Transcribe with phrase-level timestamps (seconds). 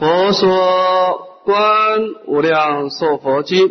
[0.00, 0.48] 佛说
[1.44, 3.68] 《观无量寿佛经》，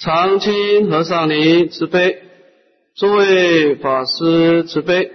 [0.00, 2.24] 常清和尚尼慈悲，
[2.96, 5.12] 诸位法师慈悲，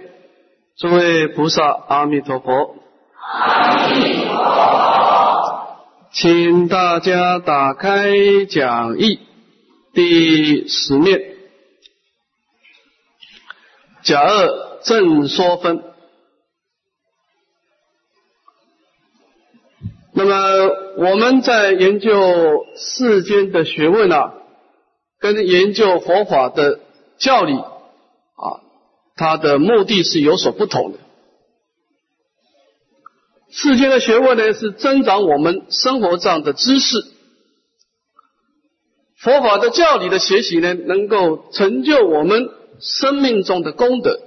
[0.78, 2.76] 诸位菩萨阿弥陀佛。
[3.20, 5.76] 阿弥陀佛。
[6.10, 9.20] 请大家打开讲义
[9.92, 11.20] 第十面，
[14.02, 15.84] 甲二正说分。
[20.14, 20.34] 那么
[20.96, 24.32] 我们在研究世间的学问啊，
[25.20, 26.80] 跟研究佛法的
[27.18, 28.64] 教理啊，
[29.14, 30.98] 它的目的是有所不同的。
[33.50, 36.98] 世间的学问呢，是增长我们生活上的知识；
[39.18, 42.48] 佛法的教理的学习呢，能够成就我们
[42.80, 44.18] 生命中的功德。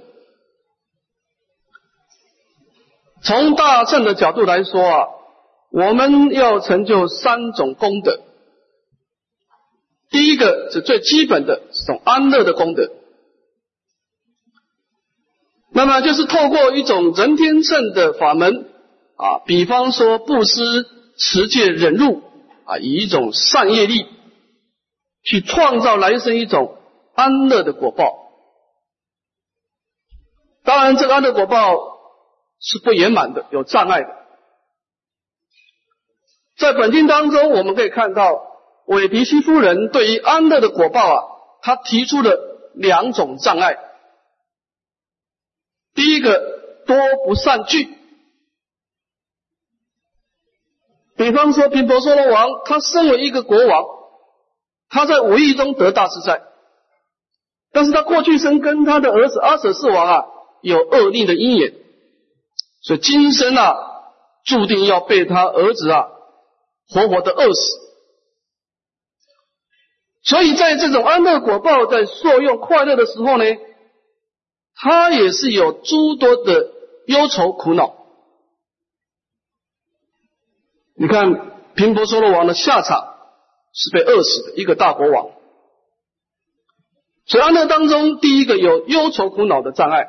[3.22, 5.06] 从大乘的角度来说啊。
[5.72, 8.20] 我们要成就三种功德，
[10.10, 12.90] 第一个是最基本的这种安乐的功德，
[15.72, 18.68] 那么就是透过一种人天乘的法门
[19.16, 22.22] 啊，比方说布施、持戒、忍辱
[22.66, 24.06] 啊，以一种善业力
[25.24, 26.76] 去创造来生一种
[27.14, 28.18] 安乐的果报。
[30.64, 31.78] 当然，这个安乐果报
[32.60, 34.21] 是不圆满的，有障碍的。
[36.62, 38.40] 在本经当中，我们可以看到
[38.86, 41.24] 韦迪西夫人对于安乐的果报啊，
[41.60, 42.38] 他提出了
[42.76, 43.78] 两种障碍。
[45.92, 46.38] 第一个
[46.86, 46.96] 多
[47.26, 47.88] 不善聚，
[51.16, 53.84] 比方说频婆娑罗王，他身为一个国王，
[54.88, 56.42] 他在无意中得大自在，
[57.72, 60.24] 但是他过去生跟他的儿子阿舍世王啊
[60.60, 61.74] 有恶逆的因缘，
[62.82, 63.74] 所以今生啊
[64.44, 66.10] 注定要被他儿子啊。
[66.92, 67.78] 活活的饿死，
[70.22, 73.44] 所以在这种安乐果报在受用快乐的时候呢，
[74.74, 76.70] 他也是有诸多的
[77.06, 77.96] 忧愁苦恼。
[80.94, 83.16] 你看频婆娑罗王的下场
[83.72, 85.30] 是被饿死的一个大国王，
[87.26, 90.08] 所以安乐当中第一个有忧愁苦恼的障碍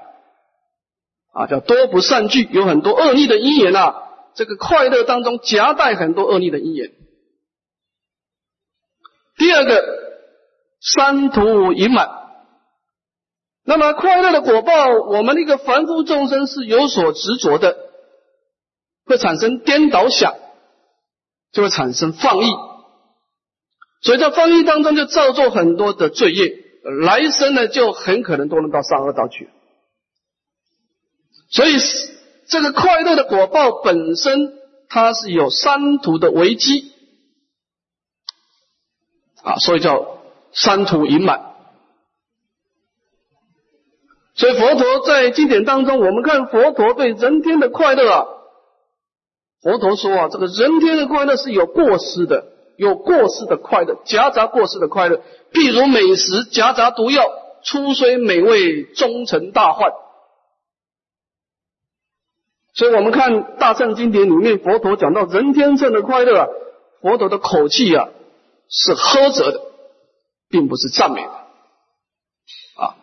[1.31, 4.01] 啊，叫多不善聚，有很多恶逆的因缘啊。
[4.35, 6.91] 这个快乐当中夹带很多恶逆的因缘。
[9.37, 9.83] 第二个，
[10.79, 12.09] 三途盈满。
[13.63, 17.77] 那么快乐的果报，我们一个凡夫众生是有所执着的，
[19.05, 20.35] 会产生颠倒想，
[21.51, 22.51] 就会产生放逸。
[24.01, 26.55] 所以在放逸当中就造作很多的罪业，
[27.01, 29.49] 来生呢就很可能都能到三恶道去。
[31.49, 31.73] 所以。
[32.47, 34.53] 这个快乐的果报本身，
[34.89, 36.91] 它是有三途的危机
[39.41, 40.19] 啊，所以叫
[40.53, 41.53] 三途盈满。
[44.35, 48.25] 所以佛陀在经典当中，我们看佛陀对人天的快乐啊，
[49.61, 52.45] 佛陀说啊，这个人天的快乐是有过失的，
[52.75, 55.21] 有过失的快乐，夹杂过失的快乐，
[55.51, 57.23] 譬如美食夹杂毒药，
[57.63, 59.91] 初虽美味，终成大患。
[62.75, 66.47] 所以我们看大乘经典里面，佛陀讲到人天乘的快乐啊，
[67.01, 68.09] 佛陀的口气啊
[68.67, 69.61] 是呵责的，
[70.49, 71.29] 并不是赞美的
[72.81, 72.95] 啊。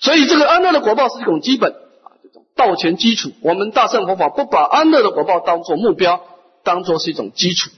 [0.00, 3.30] 所以这个安乐的果报是一种基本啊，这种道前基础。
[3.42, 6.24] 我们大乘佛法不把安乐的果报当做目标，
[6.64, 7.70] 当做是一种基础，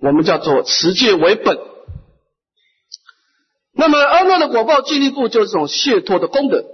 [0.00, 1.56] 我们叫做持戒为本。
[3.74, 6.64] 那么安乐的果报进一步就是这种解脱的功德。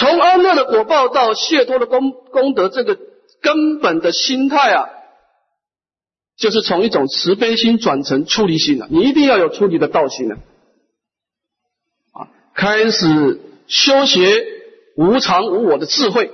[0.00, 2.96] 从安乐的果报到谢多的功功德，这个
[3.42, 4.88] 根本的心态啊，
[6.38, 8.88] 就是从一种慈悲心转成出离心了。
[8.88, 10.36] 你一定要有出离的道心呢，
[12.12, 14.42] 啊，开始修学
[14.96, 16.30] 无常无我的智慧。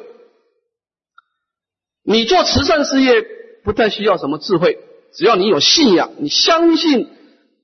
[2.05, 3.27] 你做慈善事业
[3.65, 4.79] 不太需要什么智慧，
[5.13, 7.09] 只要你有信仰，你相信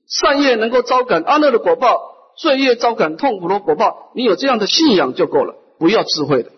[0.05, 5.62] 善业能够招感安乐的果报，罪业招感痛苦的果报，你有这样的信仰就够了。
[5.83, 6.51] 不要智慧的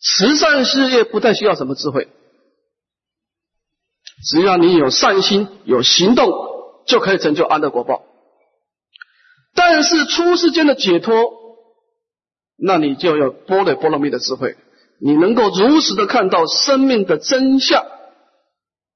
[0.00, 2.08] 慈善事业不太需要什么智慧，
[4.28, 6.28] 只要你有善心、有行动，
[6.84, 8.02] 就可以成就安乐果报。
[9.54, 11.14] 但是出世间的解脱，
[12.56, 14.56] 那你就有波罗波罗蜜的智慧，
[15.00, 17.86] 你能够如实的看到生命的真相，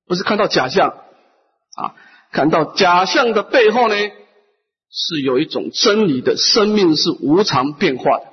[0.09, 1.95] 不是看到假象啊，
[2.33, 3.95] 看到假象的背后呢，
[4.91, 8.32] 是有一种真理的，生命是无常变化的。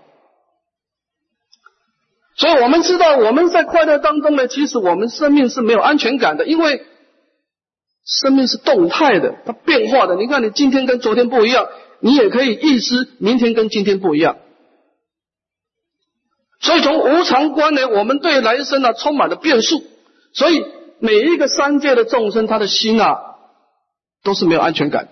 [2.39, 6.85] 所以我们知道我们在快乐当中呢，其实我们生命是没有安全感的，因为
[8.05, 10.15] 生命是动态的，它变化的。
[10.15, 11.67] 你看，你今天跟昨天不一样，
[11.99, 14.37] 你也可以意识明天跟今天不一样。
[16.61, 19.83] 所以从无常观呢，我们对来生啊充满了变数。
[20.31, 20.65] 所以
[20.99, 23.17] 每一个三界的众生，他的心啊
[24.23, 25.09] 都是没有安全感，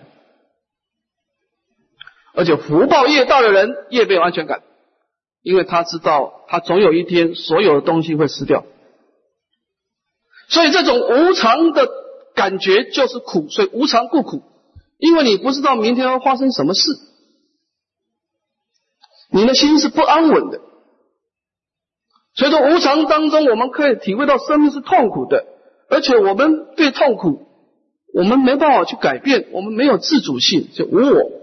[2.32, 4.62] 而且福报越大的人越没有安全感。
[5.48, 8.66] 因为他知道，他总有一天所有的东西会失掉，
[10.46, 11.88] 所以这种无常的
[12.34, 14.42] 感觉就是苦，所以无常故苦。
[14.98, 16.90] 因为你不知道明天会发生什么事，
[19.30, 20.60] 你的心是不安稳的。
[22.34, 25.46] 所以说，无常当中，我们可以体会到生命是痛苦的，
[25.88, 27.46] 而且我们对痛苦，
[28.12, 31.37] 我们没办法去改变，我们没有自主性，就无我。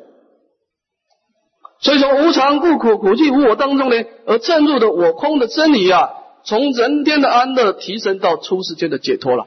[1.85, 6.09] 所以说，无常故苦，苦即无我当中呢，而证入的我空的真理啊，
[6.43, 9.45] 从人天的安乐提升到出世间的解脱了。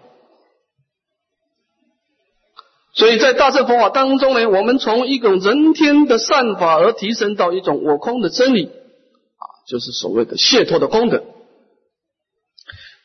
[2.94, 11.24] 所以在大乘佛法当中呢，我们从一种人天的善法而提升到一种我空的真理啊，就是所谓的解脱的功德。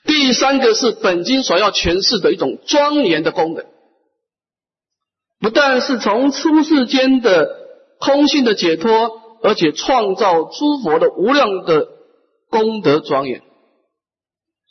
[0.06, 3.66] 第三个是本经所要诠释的一种庄严的功德，
[5.40, 7.50] 不但是从出世间的
[8.00, 9.23] 空性的解脱。
[9.44, 11.90] 而且创造诸佛的无量的
[12.50, 13.42] 功德庄严，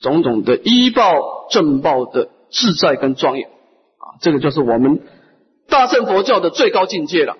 [0.00, 5.02] 种种的依报正报的自在跟庄严啊，这个就是我们
[5.68, 7.36] 大乘佛教的最高境界了，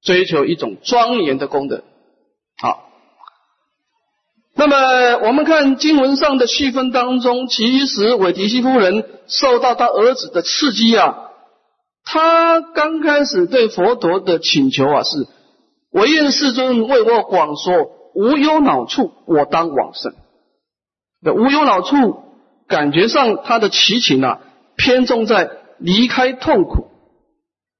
[0.00, 1.82] 追求一种庄严的功德。
[2.56, 2.88] 好，
[4.54, 11.32] 那么我们看经文上的细分当中，其实韦提希夫人受到他儿子的刺激啊，
[12.04, 15.26] 他刚开始对佛陀的请求啊是。
[15.96, 20.12] 唯愿世尊为我广说无忧恼处，我当往生。
[21.22, 22.20] 那无忧恼处，
[22.68, 24.40] 感觉上他的祈请啊，
[24.76, 26.88] 偏重在离开痛苦，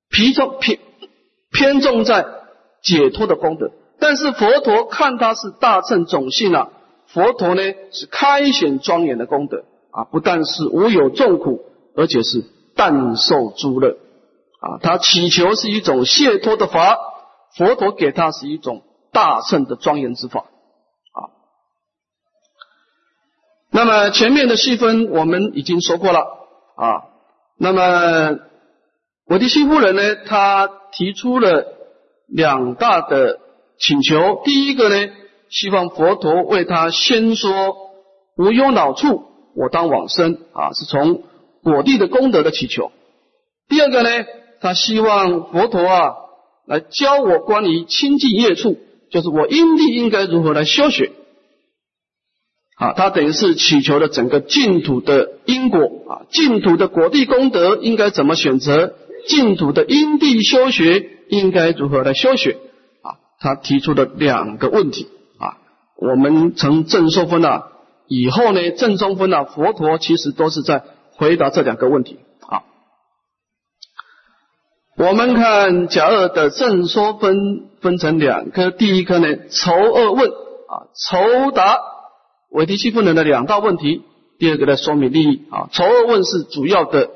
[0.08, 0.78] 偏重偏
[1.52, 2.24] 偏重在
[2.82, 3.70] 解脱的功德。
[3.98, 6.70] 但是佛陀看他是大乘种性啊，
[7.08, 11.60] 佛陀呢是开显庄严的功德啊，不但是无有众苦，
[11.94, 13.98] 而且是但受诸乐
[14.60, 14.78] 啊。
[14.80, 16.96] 他祈求是一种解脱的法。
[17.56, 18.82] 佛陀给他是一种
[19.12, 21.32] 大圣的庄严之法啊。
[23.70, 26.20] 那么前面的细分我们已经说过了
[26.76, 27.04] 啊。
[27.58, 28.38] 那么
[29.26, 31.64] 我的新夫人呢，他提出了
[32.28, 33.40] 两大的
[33.78, 34.42] 请求。
[34.44, 35.12] 第一个呢，
[35.48, 37.74] 希望佛陀为他先说
[38.36, 39.24] 无忧恼处，
[39.54, 41.22] 我当往生啊，是从
[41.62, 42.92] 果地的功德的祈求。
[43.68, 44.10] 第二个呢，
[44.60, 46.16] 他希望佛陀啊。
[46.66, 48.76] 来教我关于清净业处，
[49.10, 51.12] 就是我因地应该如何来修学。
[52.76, 58.94] 啊，他等于是祈求了整个净土的因果啊，净土的果地功德应该怎么选择，
[59.26, 62.58] 净土的因地修学应该如何来修学
[63.00, 63.16] 啊？
[63.40, 65.06] 他提出的两个问题
[65.38, 65.56] 啊，
[65.96, 67.68] 我们从正说分啊，
[68.08, 72.18] 以后呢正中分啊，佛陀其实都是在回答这两个问题。
[74.98, 81.78] 我们看甲二的正说分分成两科，第一科呢筹二问啊，筹答
[82.50, 84.00] 韦提希夫人的两大问题；
[84.38, 87.10] 第二个呢说明利益啊，筹二问是主要的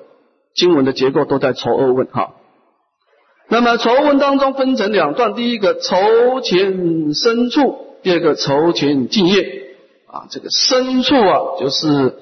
[0.55, 2.35] 经文的结构都在筹二问哈。
[3.49, 9.75] 那么筹问当中分成两段，第一个筹钱深处，第二个筹钱敬业
[10.07, 10.29] 啊。
[10.29, 12.15] 这个深处啊，就是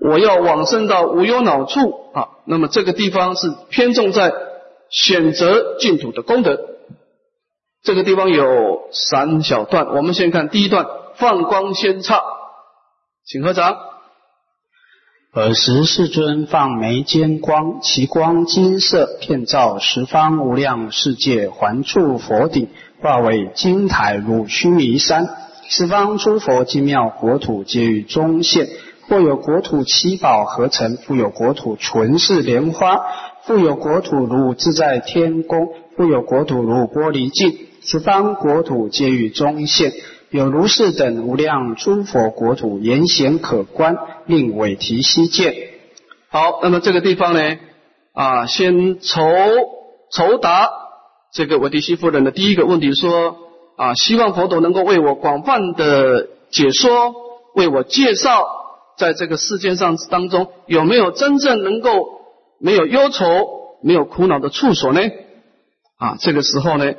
[0.00, 2.28] 我要往生到无忧恼处啊。
[2.46, 4.32] 那么这个地方是偏重在。
[4.90, 6.58] 选择净土的功德，
[7.82, 9.94] 这个地方有三小段。
[9.94, 12.20] 我们先看第一段：放光先刹，
[13.24, 13.76] 请合掌。
[15.32, 22.68] 尔时世尊放眉间光，其光金色，遍照十方无量世界，环处佛顶，
[23.00, 25.28] 化为金台如须弥山。
[25.68, 28.68] 十方诸佛精妙国土，皆于中现。
[29.08, 33.00] 或有国土七宝合成，复有国土纯是莲花。
[33.46, 39.92] 复有国土如自在天宫，复有国土如玻璃镜，十方国土皆于中现。
[40.30, 45.54] 有如是等无量诸佛国土，严显可观，令韦提西见。
[46.28, 47.56] 好，那么这个地方呢，
[48.12, 49.22] 啊，先筹
[50.12, 50.70] 筹答
[51.32, 53.38] 这个韦提希夫人的第一个问题，说
[53.76, 57.12] 啊，希望佛陀能够为我广泛的解说，
[57.56, 58.46] 为我介绍，
[58.98, 62.19] 在这个世界上当中有没有真正能够。
[62.60, 63.24] 没有忧愁、
[63.82, 65.00] 没有苦恼的处所呢？
[65.98, 66.94] 啊，这个时候呢，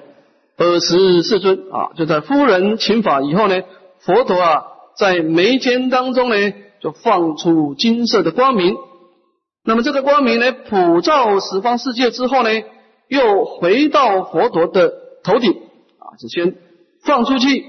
[0.57, 3.61] 尔时世尊啊，就在夫人请法以后呢，
[3.99, 4.63] 佛陀啊
[4.97, 6.35] 在眉间当中呢，
[6.81, 8.75] 就放出金色的光明。
[9.63, 12.49] 那么这个光明呢，普照十方世界之后呢，
[13.07, 14.91] 又回到佛陀的
[15.23, 15.51] 头顶
[15.99, 16.55] 啊，是先
[17.03, 17.65] 放出去，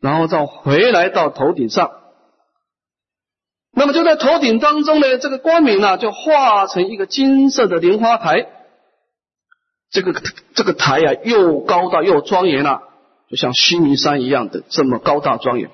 [0.00, 1.90] 然后再回来到头顶上。
[3.78, 8.48] 那么就在头顶当中呢，这个光明呢，就化成一个金色的莲花台。
[9.92, 10.12] 这个
[10.52, 12.80] 这个台啊，又高大又庄严啊，
[13.30, 15.70] 就像须弥山一样的这么高大庄严。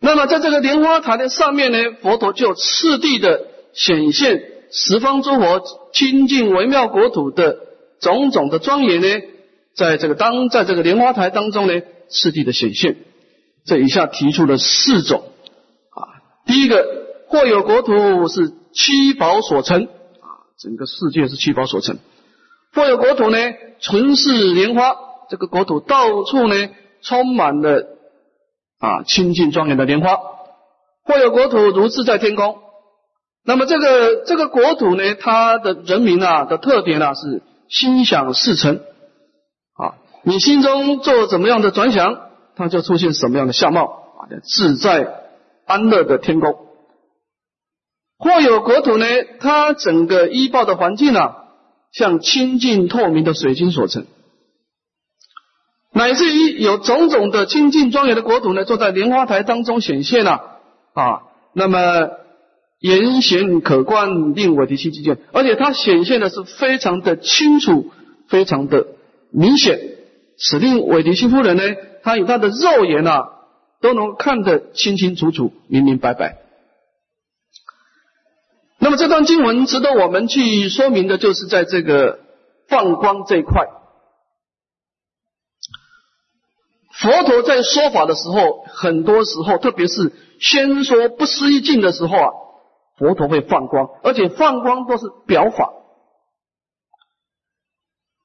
[0.00, 3.42] 那么在这个莲花台的上面呢，佛陀就次第的
[3.74, 4.42] 显现
[4.72, 7.58] 十方诸佛清净微妙国土的
[8.00, 9.08] 种种的庄严呢，
[9.76, 12.96] 在这个当在这个莲花台当中呢，次第的显现。
[13.66, 15.24] 这以下提出了四种，
[16.46, 16.84] 第一个，
[17.28, 21.98] 或有国土是七宝所成啊，整个世界是七宝所成。
[22.74, 23.38] 或有国土呢，
[23.80, 24.96] 纯是莲花，
[25.30, 26.68] 这个国土到处呢
[27.02, 27.86] 充满了
[28.78, 30.18] 啊清净庄严的莲花。
[31.04, 32.58] 或有国土如自在天宫，
[33.44, 38.80] 那么这个这个国土呢，它的人民啊的特点呢是心想事成
[39.76, 42.18] 啊，你心中做怎么样的转想，
[42.56, 45.23] 它就出现什么样的相貌啊，自在
[45.66, 46.56] 安乐的天宫。
[48.18, 49.06] 或有国土呢，
[49.40, 51.40] 它整个依报的环境啊。
[51.92, 54.04] 像清净透明的水晶所成，
[55.92, 60.58] 乃至于有种种的清净庄严的国土呢，坐在莲花台当中显现了
[60.92, 61.22] 啊。
[61.52, 62.10] 那么
[62.80, 67.92] 严显可观，令我的心之见，而且它显现的是非常的清楚，
[68.26, 68.88] 非常的
[69.30, 69.78] 明显，
[70.36, 71.62] 使令韦迪西夫人呢，
[72.02, 73.33] 他以他的肉眼啊，
[73.84, 76.38] 都能看得清清楚楚、明明白白。
[78.78, 82.18] 那么这段经文值得我们去说明的，就是在这个
[82.66, 83.66] 放光这一块，
[86.94, 92.30] 佛陀在说法的时候，很多时候，特别是先说不思议境的时候啊，
[92.96, 95.74] 佛陀会放光，而且放光都是表法。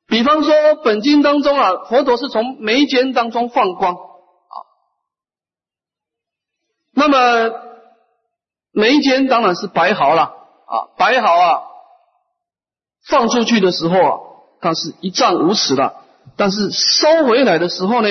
[0.07, 0.53] 比方说
[0.85, 3.97] 本经当中啊，佛陀是从眉间当中放光，
[6.99, 7.51] 那么
[8.73, 10.35] 眉间当然是白毫了。
[10.71, 11.61] 啊，白毫啊，
[13.07, 14.19] 放出去的时候啊，
[14.61, 15.95] 它是一丈五尺的，
[16.37, 18.09] 但是收回来的时候呢，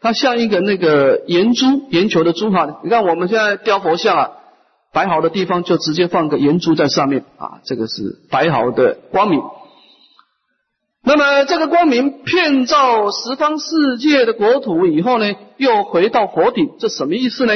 [0.00, 2.78] 它像一个那个圆珠、圆球的珠哈。
[2.84, 4.30] 你看我们现在雕佛像啊，
[4.92, 9.42] 白毫的地方就直接放个圆珠在上面啊，这个是白毫的光明。
[11.02, 17.54] 那么这个光明遍照十方世界的国土以后呢，又回到佛顶，这什么意思呢？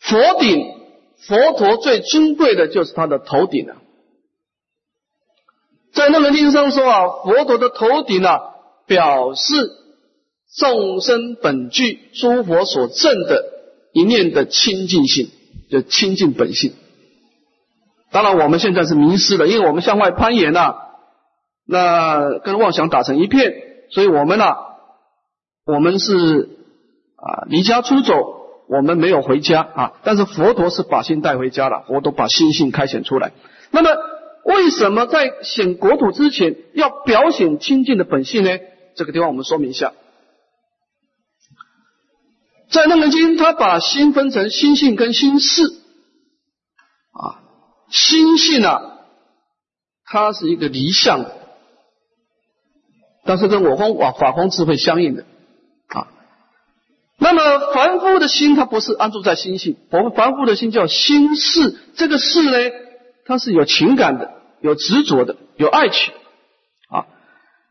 [0.00, 0.74] 佛顶。
[1.18, 3.78] 佛陀最尊贵的就是他的头顶啊，
[5.92, 8.38] 在那个经上说啊，佛陀的头顶啊，
[8.86, 9.54] 表示
[10.54, 13.44] 众生本具诸佛所证的
[13.92, 15.30] 一念的清净性，
[15.70, 16.74] 就清净本性。
[18.12, 20.74] 当然我们现在是迷失了，因为我们向外攀岩呐，
[21.66, 23.54] 那跟妄想打成一片，
[23.90, 24.54] 所以我们呢，
[25.64, 26.50] 我们是
[27.16, 28.36] 啊离家出走。
[28.68, 33.32] 我们没有回家啊，但是佛陀是把心带回家了，佛陀把心性开显出来。
[33.70, 33.90] 那么，
[34.44, 38.58] 为什么在显国土之前要表显清净的本性呢？
[38.96, 39.92] 这个地方我们说明一下。
[42.68, 45.62] 在《楞严经》，他把心分成心性跟心事
[47.12, 47.38] 啊，
[47.88, 48.98] 心性啊，
[50.04, 51.24] 它是一个离相，
[53.24, 55.24] 但是跟我空法法空智慧相应的
[55.88, 56.08] 啊。
[57.18, 61.74] 那么凡夫的心，它不是安住在心性，我们凡夫的心叫心事。
[61.94, 62.58] 这个事呢，
[63.24, 64.30] 它是有情感的，
[64.60, 66.12] 有执着的，有爱情
[66.90, 67.06] 啊。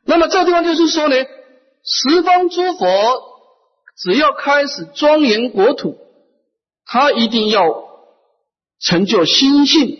[0.03, 1.15] 那么这个地方就是说呢，
[1.83, 2.87] 十方诸佛
[3.97, 5.95] 只要开始庄严国土，
[6.85, 7.63] 他一定要
[8.79, 9.95] 成就心性，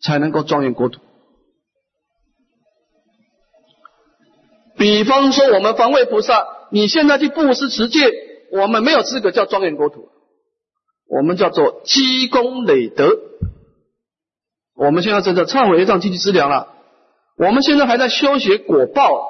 [0.00, 1.00] 才能够庄严国土。
[4.78, 8.25] 比方说，我们方位菩萨，你现在去布施持戒。
[8.52, 10.08] 我们没有资格叫庄严国土，
[11.08, 13.16] 我们叫做积功累德。
[14.74, 16.68] 我们现在正在忏悔业障积极资粮了。
[17.38, 19.28] 我们现在还在修学果报，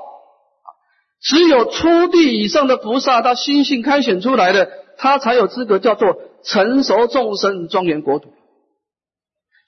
[1.20, 8.32] 只有初地以上的菩萨，他心性开显出来的，他才有资格叫做成熟众生庄严国土。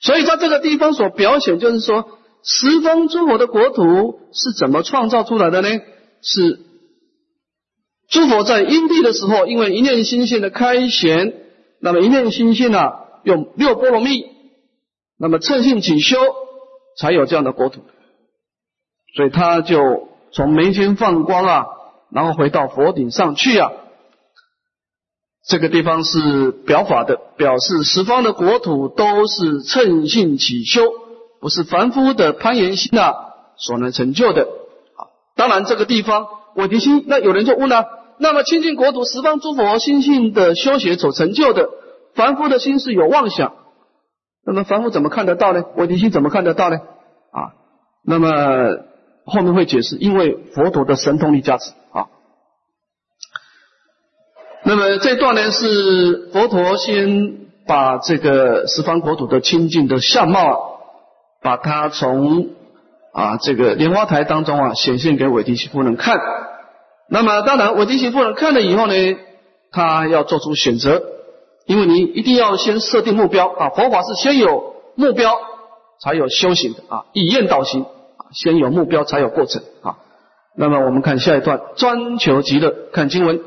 [0.00, 2.08] 所以在这个地方所表显，就是说
[2.44, 5.68] 十方诸佛的国土是怎么创造出来的呢？
[6.22, 6.67] 是。
[8.10, 11.34] 诸佛在因地的时候，因为一念心性的开显，
[11.80, 14.26] 那么一念心性啊，用六波罗蜜，
[15.18, 16.16] 那么称性起修，
[16.98, 17.82] 才有这样的国土。
[19.14, 21.66] 所以他就从眉间放光啊，
[22.10, 23.72] 然后回到佛顶上去啊。
[25.46, 30.82] 这个地方是表法的，表示十方的国土都是称性起修，
[31.40, 33.14] 不是凡夫的攀岩心啊
[33.56, 34.42] 所能成就的。
[34.42, 37.86] 啊，当然这个地方我提心，那有人就问了：
[38.20, 41.68] 那么清净国土十方诸佛心性的修学所成就的，
[42.14, 43.52] 凡夫的心是有妄想，
[44.44, 45.64] 那么凡夫怎么看得到呢？
[45.76, 46.78] 韦提心怎么看得到呢？
[47.30, 47.54] 啊，
[48.04, 48.30] 那么
[49.24, 52.06] 后面会解释，因为佛陀的神通力加持啊。
[54.64, 60.80] 那么这段呢，是佛陀先把这个十方国土的清净的相貌，
[61.40, 62.48] 把它从
[63.12, 66.18] 啊这个莲花台当中啊显现给韦提西夫人看。
[67.10, 68.94] 那么当然，韦提希夫人看了以后呢，
[69.70, 71.02] 他要做出选择，
[71.66, 73.70] 因为你一定要先设定目标啊。
[73.70, 75.32] 佛法是先有目标
[76.02, 79.96] 才有修行的啊，以愿导行啊，先有目标才有过程啊。
[80.54, 83.40] 那么我们看下一段，专求极乐，看经文。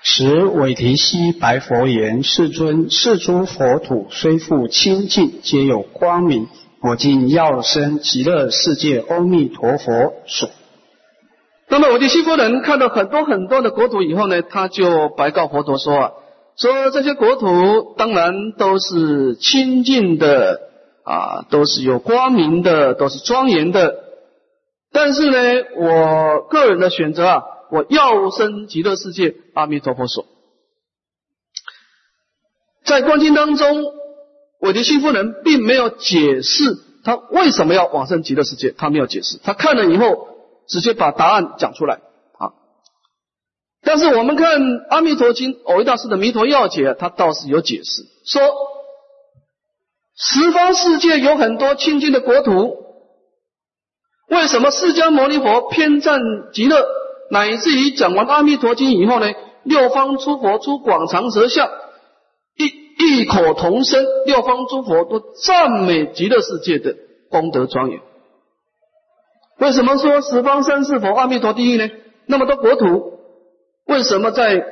[0.00, 6.46] 时韦提希白佛言：“世尊，世诸佛土虽复清净，皆有光明。
[6.80, 10.48] 我今要生极乐世界阿弥陀佛所。”
[11.68, 16.12] 那么我的西夫人看到很多很多的国土以后呢，他就白告佛陀说：“啊，
[16.56, 20.60] 说这些国土当然都是清净的
[21.04, 23.94] 啊，都是有光明的，都是庄严的。
[24.92, 30.24] 但是呢，我个人的选择啊。”我要生极乐世界，阿弥陀佛所。
[32.82, 33.84] 在观经当中，
[34.58, 39.38] 韦提希夫人并没有解释他为什么要往生极乐世界，他没有解释。
[39.42, 40.28] 他看了以后，
[40.68, 41.96] 直接把答案讲出来
[42.38, 42.52] 啊。
[43.82, 48.42] 但是我们看《阿弥陀经》藕益大师的《弥陀要解》，他倒是有解释，说
[50.14, 52.76] 十方世界有很多清净的国土，
[54.28, 56.20] 为什么释迦牟尼佛偏占
[56.52, 56.86] 极乐？
[57.30, 59.30] 乃至于讲完《阿弥陀经》以后呢，
[59.62, 61.68] 六方诸佛出广长舌相，
[62.56, 66.96] 异异口同声，六方诸佛都赞美极乐世界的
[67.30, 68.00] 功德庄严。
[69.58, 71.88] 为什么说十方三世佛阿弥陀第一呢？
[72.26, 73.20] 那么多国土，
[73.86, 74.64] 为什么在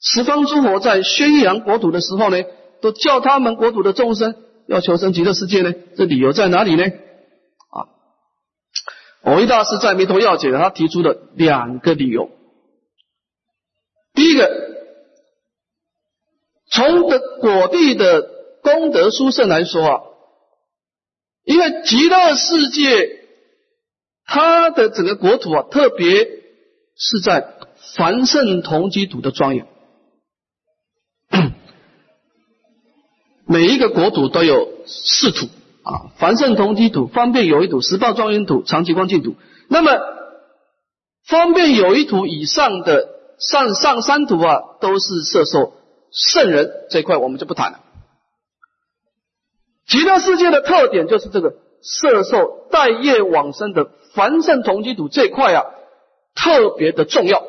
[0.00, 2.42] 十方诸佛在宣扬国土的时候呢，
[2.80, 4.34] 都叫他们国土的众生
[4.66, 5.74] 要求生极乐世界呢？
[5.96, 6.84] 这理由在哪里呢？
[6.84, 7.88] 啊
[9.22, 12.30] 藕益大师在《弥陀要解》他提出了两个理由。
[14.14, 14.50] 第一个，
[16.70, 18.22] 从的果地的
[18.62, 20.00] 功德殊胜来说啊，
[21.44, 23.19] 因为极乐世界
[24.32, 26.24] 它的整个国土啊，特别
[26.96, 27.54] 是在
[27.96, 29.66] 凡圣同居土的庄严，
[33.44, 35.48] 每一个国土都有四土。
[35.82, 39.34] 啊，凡圣同居土、方便有一土、十报庄严土、长期光净土。
[39.66, 39.90] 那么，
[41.26, 45.72] 方便有一土以上的上上三土啊，都是摄受
[46.12, 47.80] 圣人这一块，我们就不谈了。
[49.88, 55.64] 极乐世界的特点就是这个摄受待业往生的凡圣同居土这一块啊，
[56.34, 57.42] 特别的重要。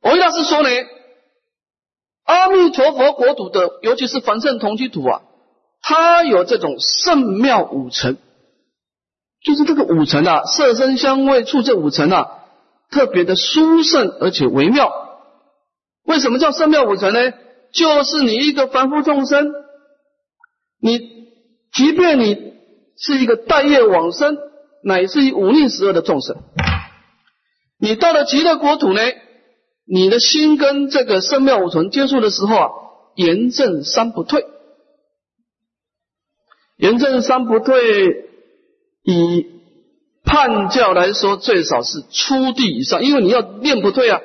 [0.00, 0.68] 我大师说呢，
[2.24, 5.22] 阿弥陀佛国土的，尤其是凡圣同居土啊。
[5.80, 8.16] 它有这种圣妙五层，
[9.42, 12.44] 就是这个五层啊，色身香味触这五层啊，
[12.90, 14.90] 特别的殊胜而且微妙。
[16.04, 17.20] 为什么叫圣妙五层呢？
[17.72, 19.52] 就是你一个凡夫众生，
[20.80, 21.00] 你
[21.72, 22.53] 即便你
[22.96, 24.36] 是一个待业往生，
[24.82, 26.36] 乃至于无逆十恶的众生，
[27.78, 29.00] 你到了极乐国土呢，
[29.86, 32.70] 你的心跟这个圣妙五层接触的时候啊，
[33.16, 34.46] 严正三不退。
[36.76, 38.26] 严正三不退，
[39.04, 39.46] 以
[40.24, 44.20] 判教来说，最少是初地以上，因为你要念不退啊。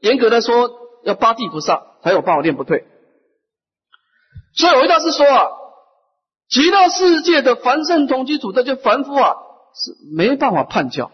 [0.00, 0.70] 严格来说，
[1.04, 2.84] 要八地不上才有办法念不退。
[4.54, 5.46] 所以，维大师说啊，
[6.48, 9.36] 极乐世界的凡圣同居土，这些凡夫啊，
[9.74, 11.10] 是没办法判教。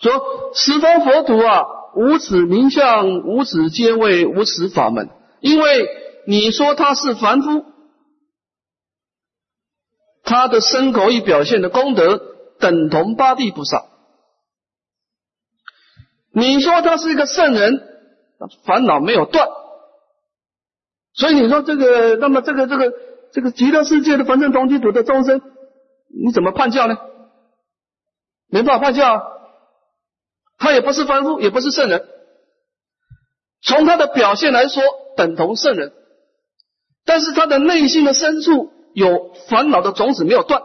[0.00, 1.64] 说十方佛土啊，
[1.96, 5.08] 无此名相，无此阶位，无此法门，
[5.40, 5.88] 因为
[6.26, 7.64] 你说他是凡夫。
[10.22, 12.20] 他的身口意表现的功德
[12.60, 13.86] 等同八地菩萨。
[16.30, 17.80] 你说他是一个圣人，
[18.64, 19.48] 烦恼没有断，
[21.18, 22.92] 所以你说这个，那么这个这个
[23.32, 25.42] 这个极乐世界的凡圣同居土的众生，
[26.08, 26.96] 你怎么判教呢？
[28.48, 29.22] 没办法判教，啊，
[30.56, 32.06] 他也不是凡夫，也不是圣人。
[33.60, 34.82] 从他的表现来说，
[35.16, 35.92] 等同圣人，
[37.04, 38.72] 但是他的内心的深处。
[38.94, 40.60] 有烦恼的种子没有断，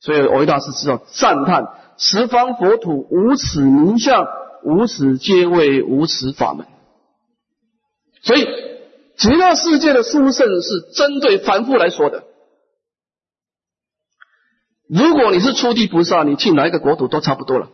[0.00, 1.66] 所以维大师知道赞叹
[1.96, 4.26] 十方佛土无此名相，
[4.64, 6.66] 无此皆为无此法门。
[8.22, 8.44] 所以
[9.16, 12.24] 极乐世界的殊胜是针对凡夫来说的。
[14.88, 17.70] 如果你是初地菩萨，你去哪一个国土都差不多了，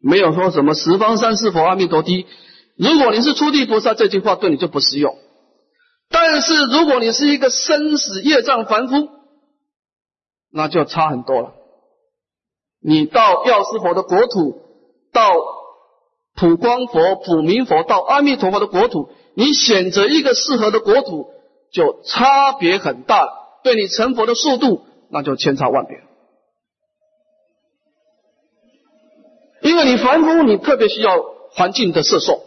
[0.00, 2.26] 没有说什么十方三世佛阿弥陀地。
[2.76, 5.16] 如果你是初地菩萨，这句话对你就不适用。
[6.10, 9.08] 但是如果你是一个生死业障凡夫，
[10.50, 11.54] 那就差很多了。
[12.80, 14.62] 你到药师佛的国土，
[15.12, 15.34] 到
[16.38, 21.26] 普光佛、普明佛、到阿弥陀佛的国土，你选择一个适合的国土，
[21.72, 23.26] 就差别很大，
[23.64, 25.98] 对你成佛的速度那就千差万别。
[29.62, 31.10] 因为你凡夫，你特别需要
[31.50, 32.44] 环境的色受。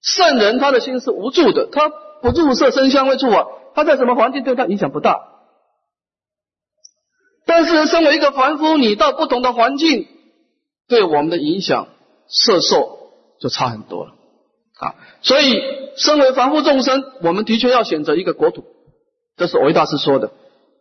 [0.00, 1.90] 圣人他的心是无助的，他
[2.22, 5.20] 不入色声香味触啊，他在什么环境对他影响不大。
[7.44, 10.08] 但是身为一个凡夫，你到不同的环境，
[10.88, 11.88] 对我们的影响
[12.30, 14.12] 色受就差很多了
[14.78, 14.94] 啊。
[15.22, 15.60] 所以，
[15.96, 18.64] 身为凡夫众生，我们的确要选择一个国土，
[19.36, 20.30] 这是维大师说的，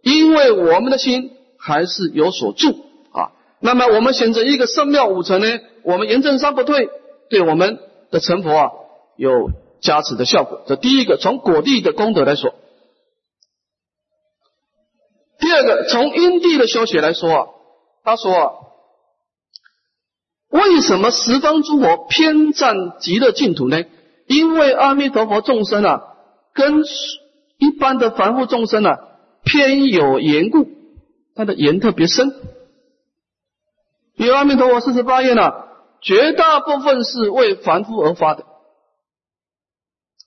[0.01, 2.69] 因为我们的心还是有所住
[3.12, 3.33] 啊。
[3.59, 6.89] 那么，我们选择一个圣妙五层呢，我们严正三不退，
[7.29, 7.79] 对我们
[8.12, 8.71] 的成佛啊。
[9.17, 10.62] 有加持的效果。
[10.65, 12.51] 这第一个，从果地的功德来说；
[15.39, 17.47] 第二个，从因地的修学来说啊。
[18.05, 18.51] 他说啊，
[20.49, 23.83] 为什么十方诸佛偏占极乐净土呢？
[24.27, 26.01] 因为阿弥陀佛众生啊，
[26.53, 26.83] 跟
[27.57, 28.97] 一般的凡夫众生啊，
[29.43, 30.67] 偏有缘故，
[31.35, 32.33] 他的缘特别深。
[34.15, 35.51] 因为阿弥陀佛四十八愿呢，
[36.01, 38.45] 绝大部分是为凡夫而发的。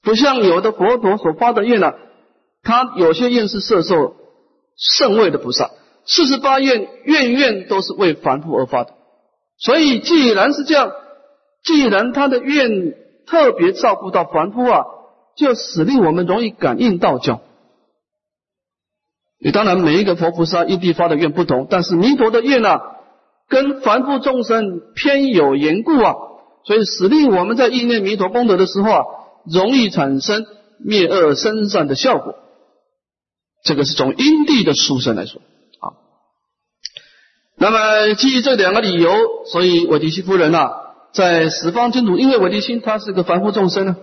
[0.02, 1.92] 不像有的佛陀所发的愿呢，
[2.62, 4.16] 他有些愿是摄受
[4.76, 5.70] 圣位的菩萨，
[6.06, 8.94] 四十八愿愿愿都是为凡夫而发的。
[9.62, 10.90] 所以既然是这样，
[11.62, 12.94] 既然他的愿
[13.27, 14.85] 特别照顾到凡夫啊，
[15.37, 17.40] 就使令我们容易感应道教。
[19.38, 22.81] 你当然每一个佛菩萨因地发的愿不同，但是弥陀的愿呢，
[23.48, 26.14] 跟凡夫众生偏有缘故啊，
[26.64, 29.03] 所以使令我们在意念弥陀功德的时候啊。
[29.44, 30.46] 容易产生
[30.79, 32.37] 灭恶生善的效果，
[33.64, 35.42] 这个是从因地的殊胜来说。
[37.62, 39.12] 那么基于这两个理由，
[39.46, 40.72] 所以韦迪西夫人啊，
[41.12, 43.96] 在十方净土，因为韦迪心他是个凡夫众生呢，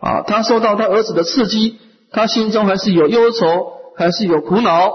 [0.00, 1.76] 啊，他受到他儿子的刺激，
[2.12, 3.46] 他心中还是有忧愁，
[3.98, 4.90] 还是有苦恼，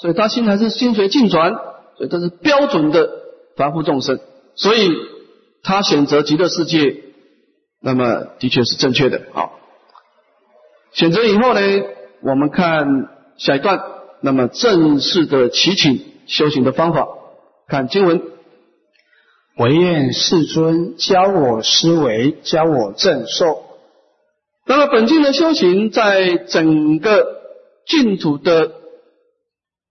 [0.00, 1.54] 所以他心还是心随境转，
[1.96, 3.08] 所以他是标准的
[3.56, 4.18] 凡夫众生，
[4.56, 4.90] 所以
[5.62, 6.96] 他选择极乐世界。
[7.80, 9.50] 那么的确是正确的啊。
[10.92, 11.60] 选择以后呢，
[12.24, 12.88] 我们看
[13.38, 13.80] 下一段。
[14.20, 17.08] 那么正式的祈请修行的方法，
[17.66, 18.22] 看经文。
[19.56, 23.62] 唯愿世尊教我思维，教我正受。
[24.66, 27.24] 那么本经的修行，在整个
[27.86, 28.72] 净土的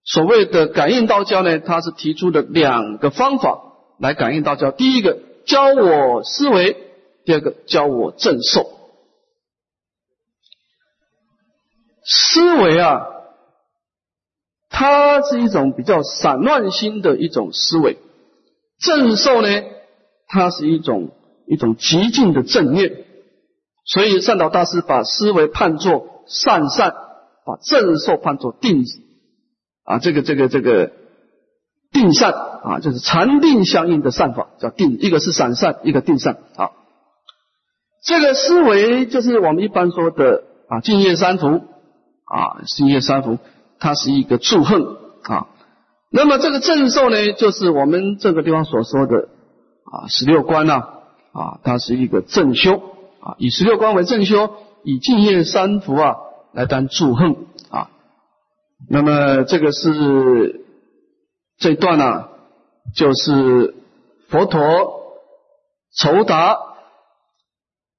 [0.04, 3.62] 所谓的感应道教呢，它是提出的两个方法
[4.00, 4.72] 来感应道教。
[4.72, 6.78] 第一个，教我思维。
[7.26, 8.70] 第二个教我正受
[12.04, 13.06] 思维啊，
[14.74, 17.98] 它是一种比较散乱心的一种思维；
[18.80, 19.48] 正受呢，
[20.28, 21.12] 它是一种
[21.46, 23.06] 一种极尽的正念。
[23.86, 26.96] 所以善导大师把思维判作善善，
[27.46, 28.84] 把正受判作定。
[29.86, 30.92] 啊，这个这个这个
[31.92, 36.38] 定善啊，就是禅定相应的善法叫定，一个是散善，一个定善。
[36.56, 36.72] 啊。
[38.04, 41.48] 这个思维就是我们一般说的啊，静业三福
[42.26, 43.38] 啊，静业三福，
[43.84, 44.82] 它是一个祝恨
[45.24, 45.48] 啊。
[46.10, 49.28] 那么这个正受呢，就是我们这个地方所说的
[49.84, 50.76] 啊，十六观呐
[51.34, 52.78] 啊，它是一个正修
[53.20, 54.50] 啊，以十六观为正修，
[54.86, 56.16] 以净业三福啊
[56.54, 57.36] 来当祝恨
[57.70, 57.90] 啊。
[58.90, 60.66] 那么这个是
[61.58, 62.30] 这段呢，
[62.96, 63.76] 就是
[64.30, 64.62] 佛陀
[65.94, 66.58] 酬答。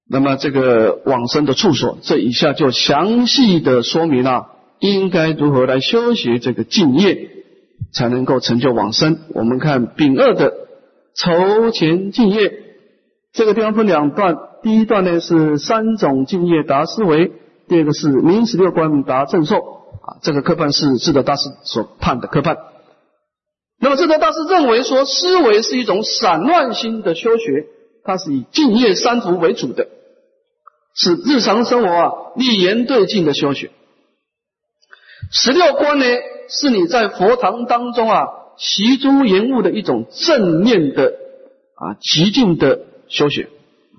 [0.09, 7.31] 那么这个往生的处所，这以下就详细的说明了应该如何来修学这个净业，
[7.93, 9.19] 才能够成就往生。
[9.35, 10.53] 我们看丙二的
[11.15, 12.53] 筹钱净业，
[13.33, 17.33] 这个地方分两段，第一段呢是三种净业达思维，
[17.69, 20.19] 第二个是明十六观达正受啊。
[20.23, 22.57] 这个科判是智德大师所判的科判。
[23.81, 27.67] 那么智德大师认为说，思维是一种散乱心的修学，
[28.05, 29.89] 它是以净业三福为主的。
[30.97, 33.71] 是日常生活啊，立言对境的修学。
[35.31, 36.05] 十六观呢，
[36.49, 41.15] 是你在佛堂当中啊，习诸言物的一种正念的
[41.75, 43.47] 啊极尽的修行，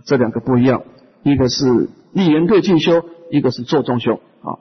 [0.06, 0.84] 这两个不一样，
[1.24, 4.60] 一个是立言对进修，一个是做中修啊。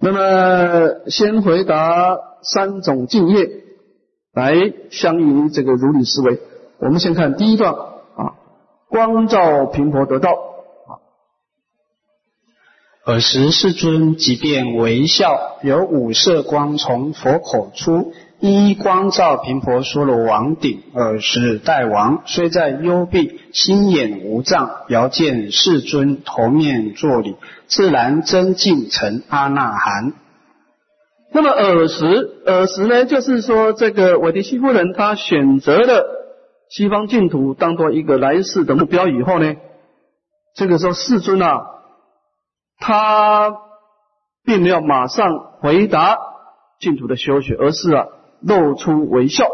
[0.00, 3.48] 那么先回答三种敬业，
[4.32, 4.54] 来
[4.90, 6.40] 相应这个如理思维。
[6.78, 8.34] 我们先看第一段啊，
[8.88, 10.30] 光照频婆得道。
[13.08, 20.82] 尔时世尊即便微笑，有五色光从佛口出，一光照频婆娑罗王顶。
[20.92, 30.12] 尔时大王虽在幽闭，心眼无障，遥见世尊头面作礼，自然真净成阿那含。
[31.32, 36.04] 那么尔时，尔时呢，就是说这个韦迪西夫人她选择了
[36.68, 39.54] 西方净土当做一个来世的目标以后呢，
[40.54, 41.77] 这个时候世尊啊。
[42.78, 43.56] 他
[44.44, 46.16] 并没有马上回答
[46.78, 48.06] 净土的修学，而是啊
[48.40, 49.48] 露出微笑。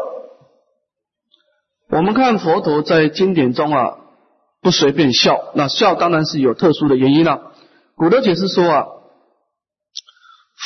[1.89, 3.97] 我们看佛陀在经典中啊
[4.61, 7.51] 不随便笑，那笑当然是有特殊的原因了。
[7.95, 8.85] 古德解释说啊，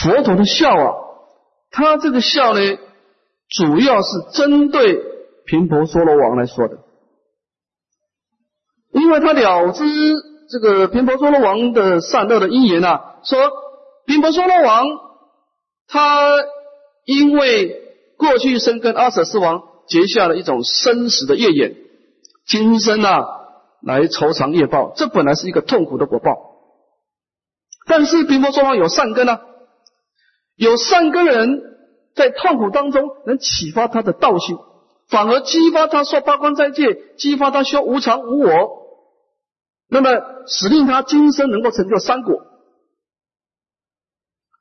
[0.01, 0.93] 佛陀的笑啊，
[1.71, 2.59] 他这个笑呢，
[3.49, 5.01] 主要是针对
[5.45, 6.77] 频婆娑罗王来说的，
[8.91, 9.85] 因为他了知。
[10.51, 13.37] 这个频婆娑罗王的善恶的因缘啊，说
[14.07, 14.83] 频婆娑罗王
[15.87, 16.43] 他
[17.05, 17.83] 因为
[18.17, 21.75] 过去生跟阿舍斯王结下了一种生死的业缘，
[22.47, 23.27] 今生啊
[23.83, 26.31] 来酬偿业报，这本来是一个痛苦的果报。
[27.85, 29.41] 但是频婆娑罗有善根啊，
[30.55, 31.61] 有善根人
[32.15, 34.57] 在痛苦当中能启发他的道心，
[35.09, 38.78] 反而激发他受八关斋戒，激发他修无常无我。
[39.89, 40.09] 那么
[40.45, 42.43] 使令他今生能够成就三果，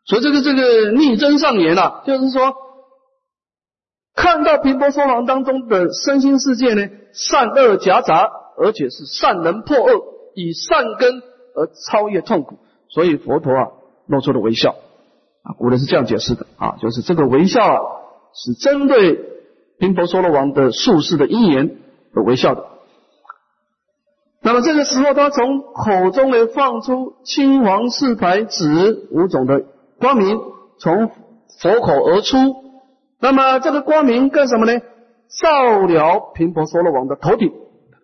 [0.06, 2.54] 所以这个这个逆增上言啊，就是说
[4.14, 10.02] 看到频婆娑王当中的身心世界呢，善恶夹杂，而且是善能破恶，
[10.34, 11.22] 以善根
[11.54, 13.68] 而超越痛苦，所以佛陀啊
[14.06, 14.70] 露出了微笑。
[15.42, 16.46] 啊，古人是这样解释的。
[16.56, 17.80] 啊，就是这个微笑啊
[18.34, 19.20] 是针对
[19.78, 21.78] 频婆娑罗王的术士的因缘
[22.14, 22.64] 而微笑的。
[24.48, 29.61] 那么这个时候，他从口中呢放出青黄四白紫五种的
[30.00, 30.40] 光明，
[30.78, 31.11] 从
[31.61, 32.38] 佛口而出。
[33.20, 34.80] 那么这个光明干什么呢？
[35.38, 37.52] 照了频婆娑罗王的头顶，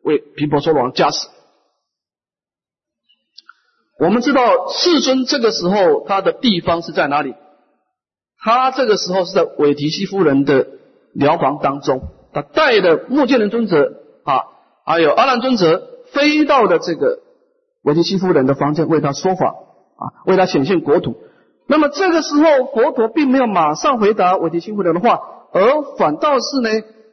[0.03, 1.29] 为频婆娑罗王加持。
[3.99, 7.35] 我们知道世尊这个时候他的地方是在哪里？
[8.39, 10.67] 他这个时候是在韦提西夫人的
[11.15, 12.03] 疗房当中，
[12.35, 14.43] 他带的目犍连尊者啊，
[14.85, 15.93] 还有阿难尊者。
[16.15, 17.19] 飞到的这个
[17.83, 21.17] 韦提西夫人的房间为他说法啊，为他显现国土。
[21.67, 25.19] 那么这个时候，佛陀并没有马上回答韦提西夫人的话，
[25.53, 26.71] 而反倒是呢，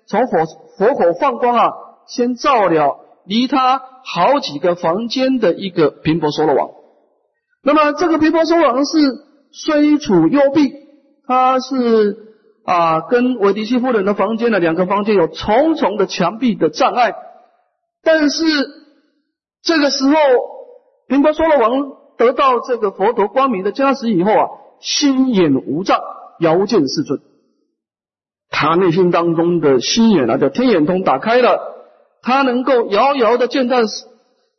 [0.07, 0.45] 从佛
[0.77, 1.71] 佛口放光啊，
[2.07, 6.69] 先照了离他好几个房间的一个频婆娑罗王。
[7.63, 8.97] 那么这个频婆娑罗王是
[9.51, 10.71] 虽处幽闭，
[11.27, 12.17] 他是
[12.65, 17.13] 啊，跟韦提西夫人的房间的两个房间有重重的墙壁的障碍，
[18.03, 18.80] 但是。
[19.63, 20.13] 这个时候，
[21.07, 25.99] 频婆娑罗王得到这个佛陀光明的加持以后啊，心眼无障，
[26.39, 27.19] 遥见世尊。
[28.49, 31.59] 他内心当中的心眼啊，叫天眼通打开了，
[32.21, 33.77] 他能够遥遥的见到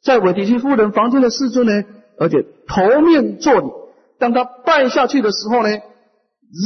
[0.03, 1.85] 在韦提希夫人房间的世尊呢，
[2.19, 3.67] 而且头面作礼。
[4.19, 5.69] 当他拜下去的时候呢，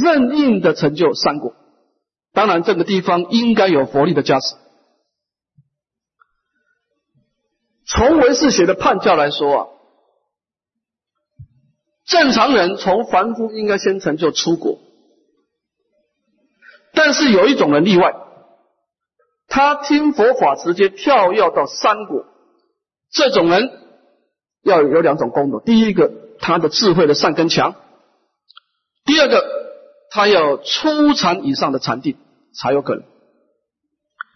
[0.03, 1.53] 任意的成就三果。
[2.33, 4.55] 当然，这个地方应该有佛力的加持。
[7.87, 9.67] 从唯识学的判教来说啊，
[12.05, 14.77] 正常人从凡夫应该先成就出国，
[16.93, 18.13] 但是有一种人例外，
[19.47, 22.25] 他听佛法直接跳跃到三国，
[23.09, 23.71] 这种人
[24.63, 27.71] 要有两种功能：第一个，他的智慧的善根强；
[29.05, 29.45] 第二个，
[30.11, 32.17] 他要初禅以上的禅定
[32.53, 33.05] 才有可能。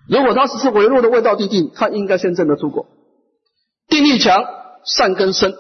[0.07, 2.87] 如果他只是微弱的味道地定，他应该先证得出国。
[3.91, 4.45] 定力强，
[4.86, 5.54] 善根深，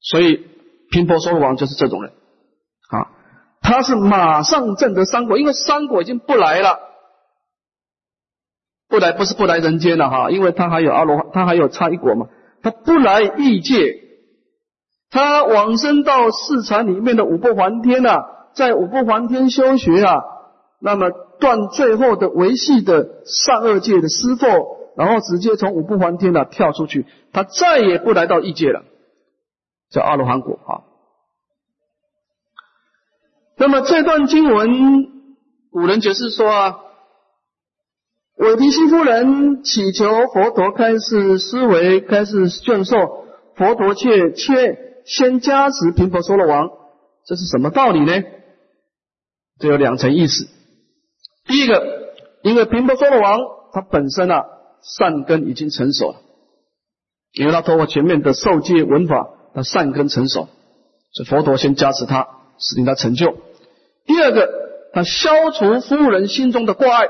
[0.00, 0.46] 所以
[0.90, 3.12] 频婆娑罗王就是这种人啊。
[3.60, 6.78] 他是马上证得三果，因为三果已经不来了，
[8.88, 12.28] 不来不是不来人间了哈，因为他还有阿罗，他还有差一果嘛，
[12.62, 13.94] 他不来异界，
[15.10, 20.16] 他往生到四禅里面的五不还天啊，在五不还天修学啊，
[20.80, 24.46] 那么断最后的维系的善恶界的师父。
[24.96, 28.84] 然后直接从五不还天呢跳出去，他再也不来到异界了，
[29.90, 30.84] 叫阿罗汉果啊。
[33.56, 34.68] 那么这段经文
[35.70, 36.80] 古人解释说啊，
[38.36, 43.24] 韦提希夫人祈求佛陀开示思维，开示眷授，
[43.54, 46.70] 佛陀却却先加持频婆娑罗王，
[47.24, 48.12] 这是什么道理呢？
[49.58, 50.48] 这有两层意思。
[51.44, 53.38] 第一个，因为频婆娑罗王
[53.72, 54.44] 他本身啊
[54.82, 56.16] 善根已经成熟了，
[57.32, 60.48] 因为他通过前面的受戒闻法，他善根成熟，
[61.12, 63.36] 所以佛陀先加持他，使令他成就。
[64.06, 64.48] 第二个，
[64.92, 67.06] 他消除夫人心中的挂碍，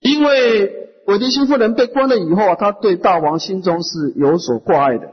[0.00, 5.12] 因为韦提希夫人被关了以后啊，他对大王心中是有所挂碍的，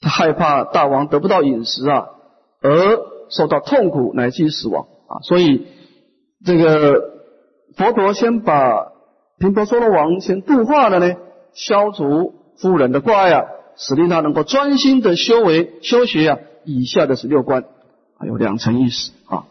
[0.00, 2.06] 他害怕大王得不到饮食啊，
[2.60, 2.98] 而
[3.30, 5.66] 受到痛苦乃至于死亡啊，所以。
[6.44, 7.00] 这个
[7.76, 8.91] 佛陀先把
[9.42, 11.16] 频婆娑罗王先度化了呢，
[11.52, 13.42] 消除夫人的挂碍啊，
[13.76, 16.38] 使令他能够专心的修为修学啊。
[16.64, 17.64] 以下的十六关
[18.20, 19.42] 还有两层意思啊。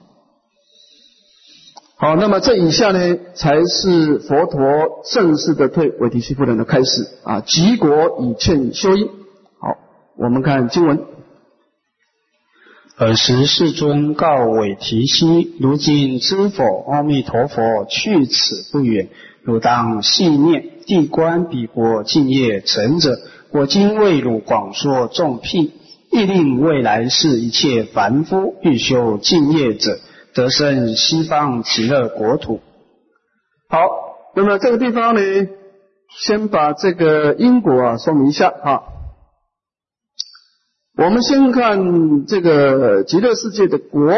[1.97, 9.10] 好，那么这以下呢，才是佛陀正式的对韦提希夫人的开始啊，极国以劝修因。
[9.60, 9.77] 好，
[10.15, 11.04] 我们看经文。
[12.97, 16.63] 尔时世尊告韦提希：如今知否？
[16.89, 19.10] 阿弥陀佛去此不远，
[19.43, 20.69] 汝当细念。
[20.84, 23.19] 地观彼国敬业成者，
[23.51, 25.71] 我今为汝广说众辟，
[26.12, 29.99] 亦令未来世一切凡夫欲修敬业者，
[30.34, 32.60] 得生西方极乐国土。
[33.69, 33.80] 好，
[34.36, 35.21] 那么这个地方呢，
[36.17, 38.84] 先把这个因果啊说明一下哈。
[40.97, 44.12] 我们先看这个极乐世界的国，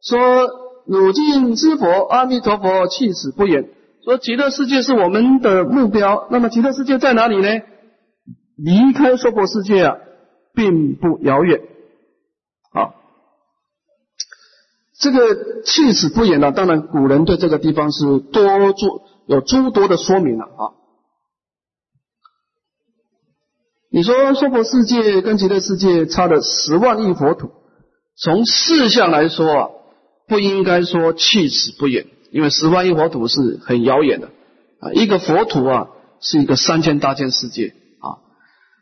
[0.00, 0.48] 说
[0.86, 3.68] 汝今知佛，阿弥陀佛弃此不远。
[4.04, 7.48] 说极乐世界是我们的目标，那么极乐世界在哪里呢？
[8.56, 9.96] 离开娑婆世界啊，
[10.54, 11.60] 并不遥远。
[12.72, 12.94] 啊，
[14.98, 20.62] 这个弃此不远呢，当然古人对这个地方是多做有诸多的说明了啊。
[23.90, 27.50] 你说娑婆世界跟极乐世界差了十万亿佛土，
[28.16, 29.68] 从事相来说啊，
[30.26, 34.28] 不应该说去此不远，因为十万亿佛土是很遥远的
[34.80, 34.90] 啊。
[34.92, 35.88] 一个佛土啊，
[36.20, 38.18] 是一个三千大千世界啊。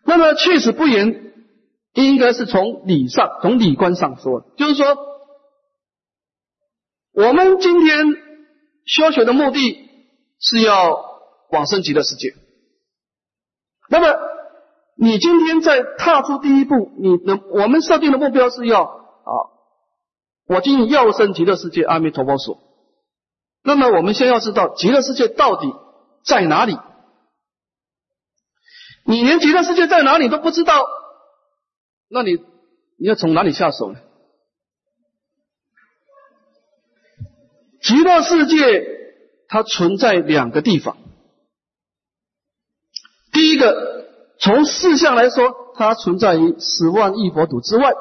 [0.06, 1.32] 那么确实不言，
[1.92, 4.96] 应该是从理上、从理观上说，就是说，
[7.12, 8.06] 我们今天
[8.86, 9.76] 修学的目的
[10.38, 11.04] 是要
[11.50, 12.34] 往生极乐世界，
[13.90, 14.30] 那么。
[15.02, 19.32] 你今天在踏出第一步，你的我们设定的目标是要啊，
[20.46, 22.58] 我今要生极乐世界，阿弥陀佛所。
[23.62, 25.66] 那么我们先要知道极乐世界到底
[26.24, 26.78] 在哪里？
[29.04, 30.84] 你连极乐世界在哪里都不知道，
[32.08, 32.34] 那你
[32.98, 33.98] 你要从哪里下手呢？
[37.82, 38.84] 极乐世界
[39.48, 40.96] 它存在两个地方，
[43.32, 43.90] 第一个。
[44.42, 47.92] 从事相来说，它存在于十万亿佛土之外。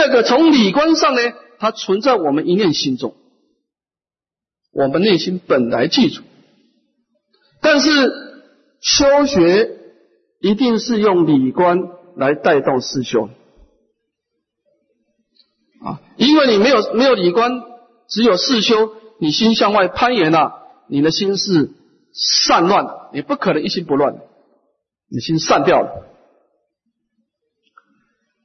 [0.00, 1.20] 第二个，从理观上呢，
[1.58, 3.14] 它存在我们一念心中，
[4.72, 6.22] 我们内心本来记住。
[7.60, 7.90] 但是
[8.80, 9.76] 修学
[10.40, 13.28] 一定是用理观来带动事修
[15.84, 17.60] 啊，因为你没有没有理观，
[18.08, 21.72] 只有事修，你心向外攀岩了，你的心是。
[22.12, 24.16] 散乱，你不可能一心不乱，
[25.10, 26.06] 你心散掉了。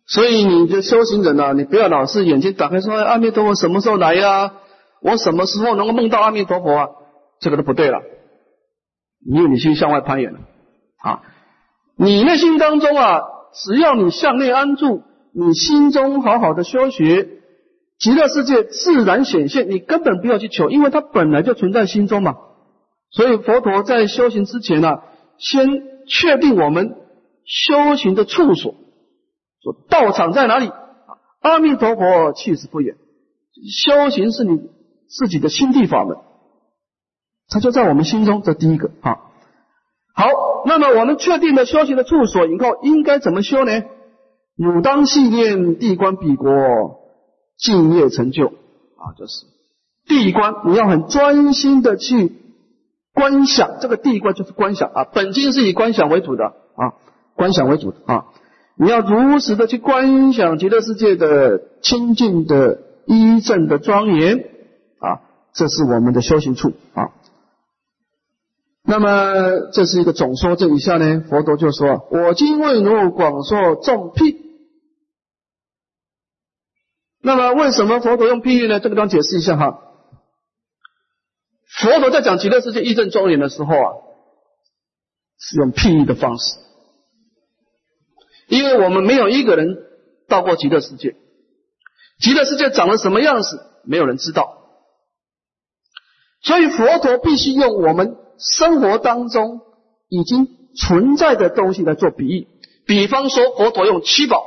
[0.07, 4.53] 所以你的修行人啊，你不要老是眼睛打开说阿弥陀佛什么时候来呀？
[5.01, 6.87] 我什么时候能够梦到阿弥陀佛啊？
[7.39, 8.01] 这个都不对了，
[9.25, 10.39] 因为你心向外攀岩了
[11.03, 11.21] 啊。
[11.97, 13.21] 你内心当中啊，
[13.53, 17.27] 只要你向内安住，你心中好好的修学，
[17.99, 22.35] 极乐世界自然显现，你根本不要去求，因为它本来就存在心中嘛。
[23.11, 24.99] 所以佛陀在修行之前呢，
[25.37, 25.67] 先
[26.07, 26.95] 确定我们
[27.45, 28.75] 修行的处所，
[29.65, 30.71] 说道场在哪里？
[31.41, 32.97] 阿弥陀佛去此不远。
[33.83, 34.59] 修行是你
[35.09, 36.17] 自己的心地法门，
[37.49, 38.43] 它就在我们心中。
[38.43, 39.17] 这第一个啊。
[40.13, 40.27] 好，
[40.67, 43.71] 那么我们确定了修行的处所以后，应该怎么修呢？
[44.55, 46.53] 汝当信念地观彼国，
[47.57, 49.47] 敬业成就啊，就是
[50.05, 52.43] 地观，你要很专心的去。
[53.15, 56.93] 观想这个地观就是观想啊，本经是以观想为主的啊，
[57.33, 58.25] 观想为主的啊，
[58.77, 64.37] 你要如实的去观想极乐世界的清净的一正的庄严
[64.99, 65.21] 啊，
[65.53, 67.11] 这是我们的修行处啊。
[68.83, 74.43] 那么这是一个总说，这以下呢，佛陀就说：“我今为汝广说众辟。”
[77.23, 78.79] 那么为什么佛陀用譬喻呢？
[78.79, 79.79] 这个地方解释一下哈。
[81.81, 83.93] 佛陀在讲极乐世界一正庄严的时候啊，
[85.39, 86.59] 是用譬喻的方式，
[88.55, 89.75] 因为我们没有一个人
[90.29, 91.17] 到过极乐世界，
[92.21, 94.47] 极乐世界长了什么样子，没有人知道，
[96.41, 99.59] 所以佛陀必须用我们生活当中
[100.07, 100.47] 已经
[100.77, 102.47] 存在的东西来做比喻。
[102.87, 104.45] 比方说，佛陀用七宝，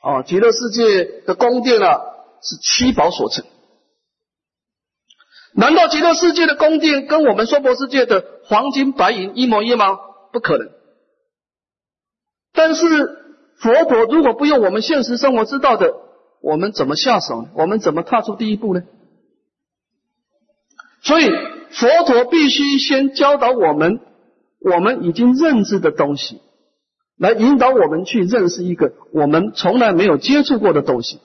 [0.00, 2.00] 啊，极乐世界的宫殿啊，
[2.40, 3.44] 是七宝所成。
[5.56, 9.98] 难道极乐世界的宫殿跟我们娑婆世界的黄金白银一模一样吗？
[10.32, 10.68] 不可能。
[12.54, 12.86] 但是
[13.58, 15.92] 佛陀如果不用我们现实生活知道的，
[16.40, 17.48] 我们怎么下手？
[17.54, 18.82] 我们怎么踏出第一步呢？
[21.02, 21.28] 所以
[21.70, 24.00] 佛陀必须先教导我们
[24.60, 26.40] 我们已经认知的东西，
[27.18, 31.20] 来引导我们去认识一个我们从来没有接触过的东西。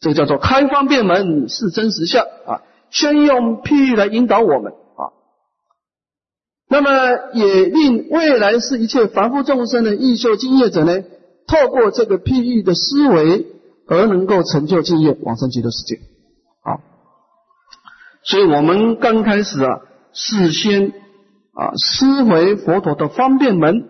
[0.00, 2.62] 这个叫做开方便门，是真实相啊。
[2.90, 4.74] 先用譬喻来引导我们，
[6.76, 11.04] 那么也令未来是一切凡夫众生的异修经业者呢，
[11.46, 13.46] 透过这个譬喻的思维
[13.88, 15.96] 而能够成就经业往生极乐世界
[16.60, 16.84] 啊。
[18.24, 19.80] 所以我们刚开始啊，
[20.12, 20.92] 事先
[21.54, 23.88] 啊思维佛陀的方便门，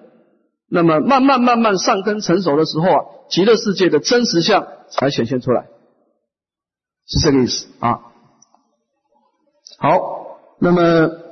[0.70, 5.66] 那么慢慢慢慢上根成熟的时候啊，极乐世界的真实相才显现出来，
[7.08, 7.98] 是这个意思啊。
[9.80, 11.25] 好，那么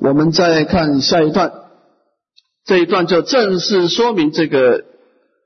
[0.00, 1.52] 我们再看下一段，
[2.64, 4.84] 这一段就正式说明这个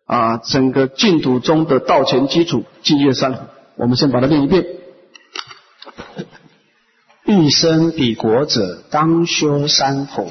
[0.06, 3.40] 啊整个净土中的道前基础净业三福。
[3.76, 4.64] 我们先把它念一遍：
[7.24, 10.30] 欲生彼国者，当修三福。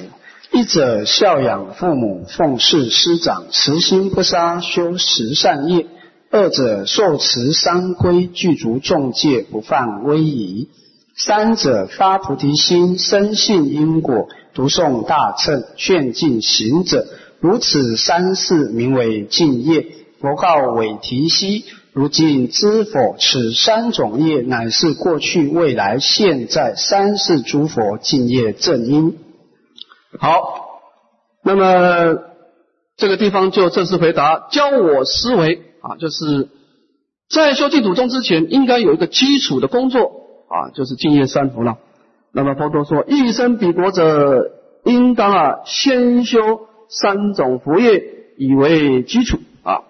[0.53, 5.87] 一者孝养父母，奉事师长，慈心不杀，修十善业；
[6.31, 10.69] 二者受持三规，具足众戒，不犯威仪。
[11.15, 17.05] 三者发菩提心，深信因果，读诵大乘，劝进行者，
[17.39, 19.85] 如此三世名为净业。
[20.19, 23.15] 佛告韦提希：如今知否？
[23.19, 29.17] 此三种业，乃是过去、未来、现在三世诸佛净业正因。
[30.17, 30.81] 好，
[31.43, 32.17] 那么
[32.97, 36.49] 这个地方就正式回答：教我思维啊，就是
[37.29, 40.22] 在修净土宗之前，应该有一个基础的工作。
[40.53, 41.79] 啊，就是净业三福了。
[42.31, 44.51] 那么佛陀说，一生彼国者，
[44.85, 48.03] 应当啊先修三种福业，
[48.37, 49.81] 以为基础啊。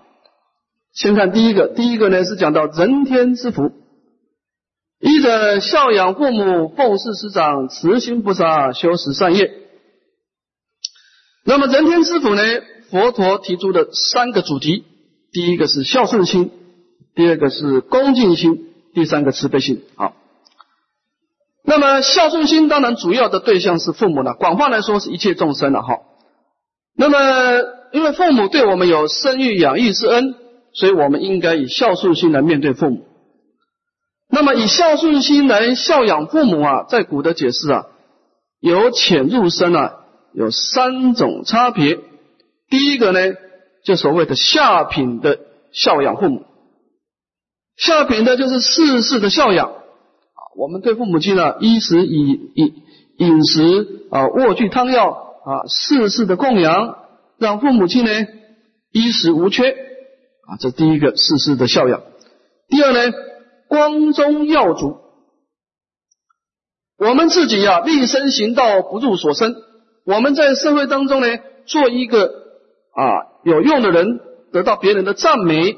[0.93, 3.73] 先看第一个，第一个呢是讲到人天之福，
[5.01, 9.51] 一者孝养父母，奉事师长，慈心不杀，修十善业。
[11.43, 12.41] 那么人天之福呢，
[12.89, 14.85] 佛陀提出的三个主题，
[15.33, 16.51] 第一个是孝顺心，
[17.15, 20.13] 第二个是恭敬心，第三个慈悲心啊。
[21.65, 25.99] 那么孝顺心当然主要的对象是父母了，广泛来说是一切众生了哈。
[26.95, 27.17] 那么
[27.93, 30.35] 因为父母对我们有生育养育之恩，
[30.73, 33.05] 所以我们应该以孝顺心来面对父母。
[34.29, 37.85] 那么以孝顺心来孝养父母啊，在古的解释啊，
[38.59, 39.93] 由浅入深啊，
[40.33, 41.99] 有三种差别。
[42.69, 43.19] 第一个呢，
[43.85, 45.39] 就所谓的下品的
[45.71, 46.45] 孝养父母，
[47.77, 49.82] 下品的就是世世的孝养。
[50.55, 52.73] 我们对父母亲呢，衣食以饮
[53.17, 55.11] 饮食啊，卧具汤药
[55.45, 56.97] 啊，事事的供养，
[57.37, 58.11] 让父母亲呢
[58.91, 62.01] 衣食无缺啊，这第一个事事的孝养。
[62.69, 63.13] 第二呢，
[63.67, 64.97] 光宗耀祖，
[66.97, 69.55] 我们自己呀，立身行道，不入所生。
[70.05, 71.27] 我们在社会当中呢，
[71.65, 72.25] 做一个
[72.93, 74.19] 啊有用的人，
[74.51, 75.77] 得到别人的赞美。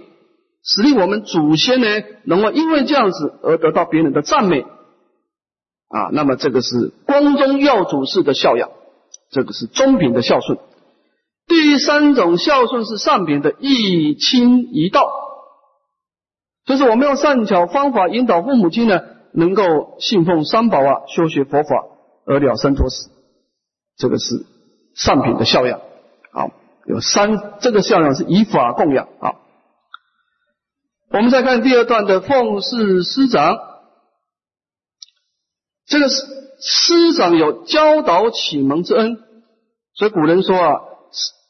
[0.65, 1.87] 使令我们祖先呢，
[2.23, 8.71] 能够因为这样子而得到别人的赞美啊，那么这个是光宗耀祖式的孝养，
[9.29, 10.57] 这个是中品的孝顺。
[11.47, 15.07] 第三种孝顺是上品的一亲一道，
[16.65, 19.01] 就是我们用善巧方法引导父母亲呢，
[19.33, 21.75] 能够信奉三宝啊，修学佛法
[22.25, 23.11] 而了生脱死，
[23.97, 24.43] 这个是
[24.95, 25.79] 上品的孝养。
[26.31, 26.49] 好，
[26.87, 29.35] 有三，这个孝养是以法供养啊。
[31.15, 33.57] 我们再看第二段的奉事师长，
[35.87, 36.25] 这个师
[36.59, 39.17] 师长有教导启蒙之恩，
[39.93, 40.81] 所以古人说啊，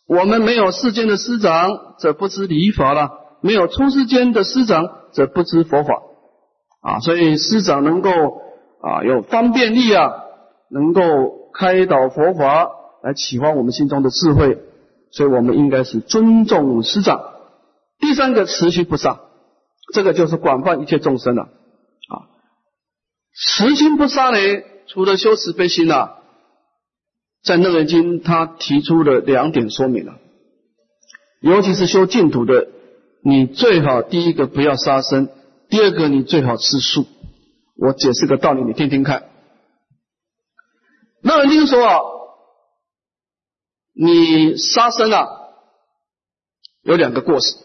[0.07, 3.09] 我们没有世间的师长，则不知礼法了；
[3.41, 5.95] 没有出世间的师长，则不知佛法。
[6.81, 6.99] 啊。
[6.99, 10.11] 所以师长能够啊有方便力啊，
[10.69, 11.01] 能够
[11.55, 12.69] 开导佛法，
[13.01, 14.59] 来启发我们心中的智慧，
[15.09, 17.19] 所以我们应该是尊重师长。
[17.97, 19.21] 第三个持续不杀，
[19.93, 22.13] 这个就是广泛一切众生了啊。
[23.33, 24.37] 持心不杀呢，
[24.87, 26.17] 除了修慈悲心啊，
[27.43, 30.19] 在《楞严经》他提出了两点说明了，
[31.41, 32.67] 尤其是修净土的，
[33.21, 35.29] 你最好第一个不要杀生，
[35.69, 37.05] 第二个你最好吃素。
[37.77, 39.21] 我解释个道理，你听听看。
[41.21, 41.99] 《楞严经》说啊，
[43.93, 45.27] 你杀生啊，
[46.83, 47.55] 有两个过失。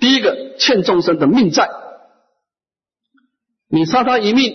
[0.00, 1.68] 第一个欠众生的命债，
[3.68, 4.54] 你杀他一命，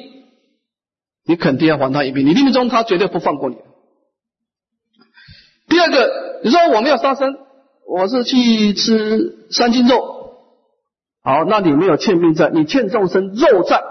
[1.23, 3.57] 你肯定要还他一命，你命中他绝对不放过你。
[5.67, 7.37] 第二个，你说我们要杀生，
[7.87, 10.33] 我是去吃三斤肉，
[11.21, 13.83] 好，那你没有欠命债，你欠众生肉债，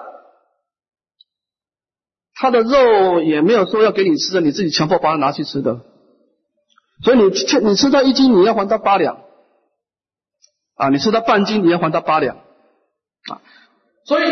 [2.34, 5.84] 他的肉也没有说要给你吃的，你自己强迫把它拿去吃的，
[7.04, 9.20] 所以你欠你吃他一斤，你要还他八两。
[10.76, 13.40] 啊，你吃他半斤，你要还他八两，啊，
[14.02, 14.24] 所以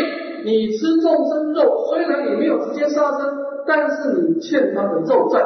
[0.43, 5.39] 你吃众生肉，虽然你没有直接杀生，但是你欠他的肉债，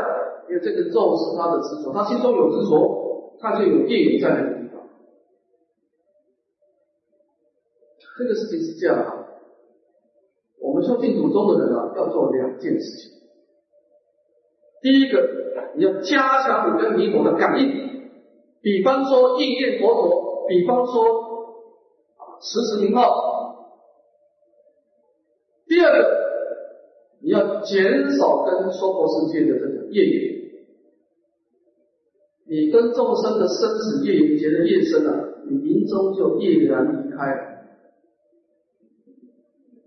[0.49, 4.81] 因为这个肉是他的执着，他心中有执着，他就有业缘在那个地方。
[8.17, 9.13] 这个事情是这样啊，
[10.59, 13.11] 我们说净土宗的人啊，要做两件事情。
[14.81, 15.29] 第一个，
[15.75, 18.09] 你要加强你跟弥陀的感应，
[18.63, 20.26] 比方说应念佛陀。
[20.47, 20.93] 比方说，
[22.41, 23.03] 时时名号。
[25.67, 25.97] 第二个，
[27.19, 30.37] 你要减少跟娑婆世界的这个业缘。
[32.49, 37.17] 你跟众生的生死业缘结的业深啊，你临终就业然离开。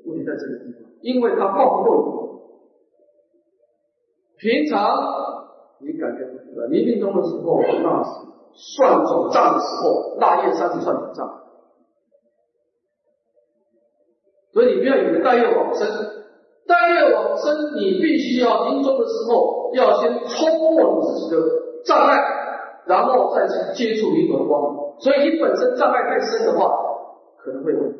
[0.04, 2.20] 问题在这个地方，因为他报不过你。
[4.36, 4.76] 平常
[5.80, 8.29] 你感觉不出来，临命终的时候那是。
[8.54, 11.42] 算总账的时候，腊月三十算总账，
[14.52, 15.86] 所以你不要以为大业往生，
[16.66, 21.36] 大业往生，你必须要临终的时候要先冲破你自己的
[21.84, 22.18] 障碍，
[22.86, 24.98] 然后再去接触灵魂光。
[24.98, 26.70] 所以你本身障碍太深的话，
[27.38, 27.94] 可能会问。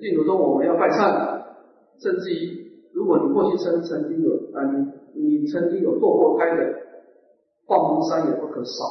[0.00, 1.42] 净土中我们要拜忏，
[2.02, 6.89] 甚至于如果你过去曾曾经有啊，你你曾经有堕过胎的。
[7.70, 8.82] 放蒙山也不可少，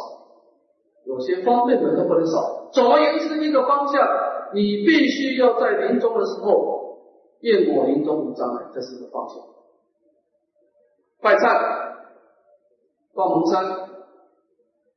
[1.04, 2.70] 有些方便的都不能少。
[2.72, 4.08] 总而言之，一个方向，
[4.54, 6.98] 你必须要在临终的时候，
[7.42, 9.38] 愿我临终无障碍，这是一个方向。
[11.22, 11.44] 拜忏、
[13.14, 13.66] 放蒙山、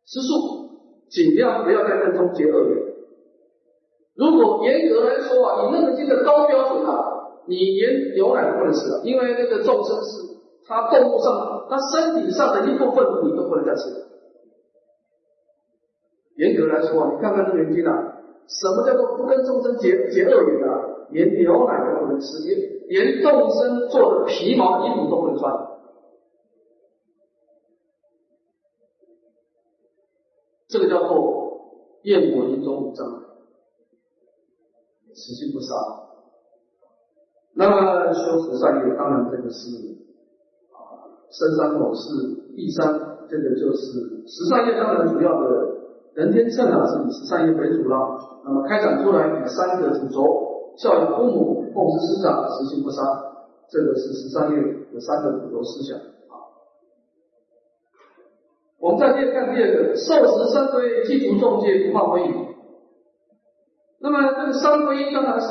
[0.06, 0.70] 吃素，
[1.10, 2.84] 尽量不要在任中结恶缘。
[4.14, 10.30] 如果严格来说啊，以那个经的高标准啊，你连牛奶都不能吃了，因为那个众生是。
[10.64, 13.82] 他动物上，他身体上的一部分你都不能再吃。
[16.36, 18.16] 严格来说啊，你看看这原经啊，
[18.48, 20.88] 什么叫做不跟众生结结恶缘啊？
[21.10, 25.52] 连牛奶都不能吃，连连众生做的皮毛衣服都不能穿。
[30.68, 33.06] 这个叫做厌我临终五障，
[35.08, 35.74] 慈心不杀。
[37.54, 40.01] 那么修十善业，当然这个是。
[41.32, 42.92] 深山口是第三，
[43.26, 45.48] 这个就是十三业当然主要的
[46.12, 48.42] 人天乘啊，是以十三业为主了。
[48.44, 53.00] 那么开展出来以三个主轴：孝养父母、奉事师长、实行不杀，
[53.70, 54.56] 这个是十三业
[54.92, 56.36] 的三个主轴思想啊。
[58.78, 62.34] 我们再接着看第二个，受持三规，记住众戒，不犯非礼。
[64.00, 65.48] 那么这个三规当然是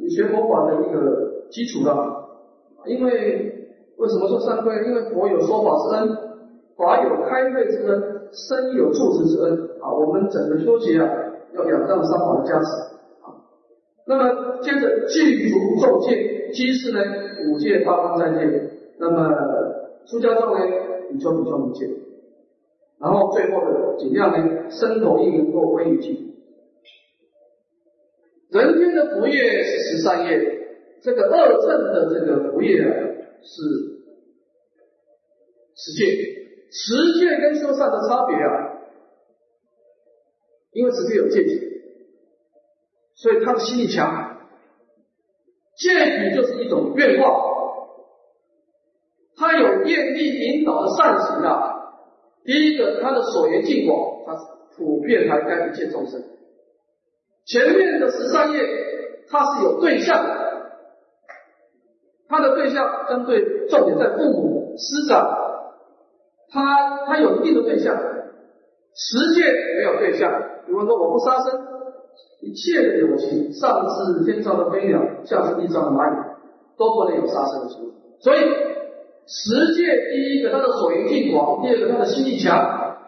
[0.00, 2.28] 你学佛法的一个基础了，
[2.84, 3.54] 因为。
[3.98, 4.74] 为什么说三规？
[4.86, 6.16] 因为佛有说法之恩，
[6.76, 9.92] 法有开慧之恩，身有助持之恩啊。
[9.92, 11.10] 我们整个修行啊，
[11.52, 12.66] 要仰仗三法的加持
[13.22, 13.42] 啊。
[14.06, 17.00] 那么接着具足众戒，即是呢
[17.48, 18.70] 五戒八方三戒。
[19.00, 19.28] 那么
[20.06, 20.64] 出家众呢，
[21.10, 21.88] 你就比丘尼戒。
[23.00, 26.34] 然后最后的尽量呢，身口意能够归于净。
[28.50, 30.40] 人间的福业是十三业，
[31.02, 33.07] 这个二正的这个福业啊。
[33.42, 34.02] 是
[35.74, 36.00] 持戒，
[36.70, 38.80] 持戒跟修善的差别啊，
[40.72, 41.60] 因为持戒有戒体，
[43.14, 44.36] 所以他的心力强。
[45.76, 47.40] 戒体就是一种愿望，
[49.36, 51.76] 他有愿力引导的善行啊。
[52.44, 54.34] 第一个，他的所缘境广，他
[54.76, 56.20] 普遍涵盖一切众生。
[57.44, 58.60] 前面的十三页，
[59.28, 60.47] 它是有对象的。
[62.28, 65.26] 他的对象针对重点在父母师长，
[66.50, 69.42] 他他有一定的对象，持戒
[69.76, 70.30] 没有对象。
[70.66, 71.58] 比方说，我不杀生，
[72.42, 76.16] 一切的有情，上至天上的飞鸟，下至地上的蚂蚁，
[76.76, 77.90] 都不能有杀生的行为。
[78.20, 78.38] 所以，
[79.26, 82.98] 持戒第一个，他的所缘境广；第二个，他的心力强，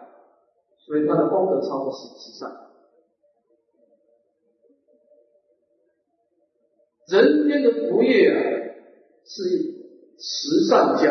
[0.79, 2.49] 所以他的功德超过十十善。
[7.07, 8.39] 人间的福业啊，
[9.33, 9.43] 是
[10.17, 11.07] 慈善教；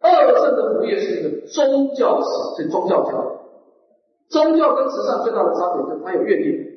[0.00, 3.42] 二圣的福业是一个宗教慈，是宗教教。
[4.30, 6.68] 宗教跟慈善最大的差别就是它有愿力。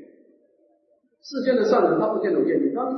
[1.24, 2.98] 世间的善人他不见得有愿力，但是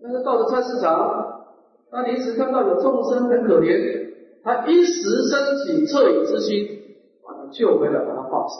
[0.00, 1.56] 那个到了菜市场，
[1.90, 4.12] 他临时看到有众生很可怜，
[4.44, 6.68] 他一时升起恻隐之心，
[7.26, 8.54] 把他救回来，把他化死。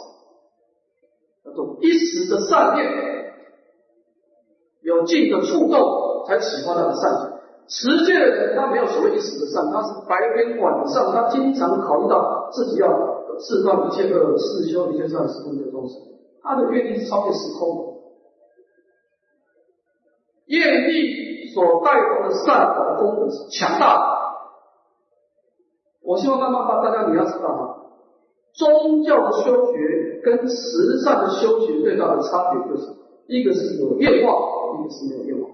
[1.45, 3.13] 那种一时的善念。
[4.85, 5.79] 有静的触动，
[6.25, 7.29] 才启发他的善行。
[7.65, 12.87] 持戒的人，他没有所谓一时的善，他是白天晚上，他经常考虑到自己要
[13.39, 15.97] 自断一切恶，自修一切善，时空的东西。
[16.41, 17.83] 他的愿力是超越时空的，
[20.47, 24.03] 愿力所带动的善的功能是强大的。
[26.03, 27.77] 我希望慢慢把大家你要知道哈，
[28.53, 32.89] 宗教的修学跟慈善的修学最大的差别就是，
[33.27, 34.33] 一个是有变化。
[34.73, 35.49] 一个是没有用，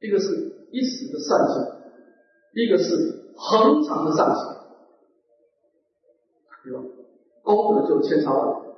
[0.00, 0.26] 一个是
[0.70, 1.64] 一时的善行，
[2.54, 4.56] 一个是恒常的善行，
[6.64, 6.82] 对吧？
[7.42, 8.70] 功德就千差万别，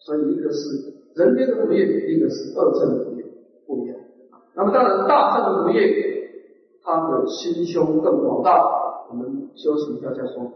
[0.00, 3.24] 所以一个是人间的福业，一个是二正的福业，
[3.66, 3.96] 不一样。
[4.54, 5.80] 那么当然大圣的福业，
[6.82, 8.84] 他的心胸更广大。
[9.08, 10.55] 我们休息一下再说。